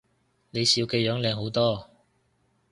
[0.49, 1.87] 你笑嘅樣靚好多